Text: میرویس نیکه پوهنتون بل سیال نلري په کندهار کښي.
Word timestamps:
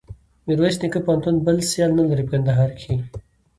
میرویس 0.45 0.75
نیکه 0.81 0.99
پوهنتون 1.05 1.35
بل 1.45 1.57
سیال 1.69 1.91
نلري 1.97 2.23
په 2.25 2.29
کندهار 2.33 2.69
کښي. 2.77 2.95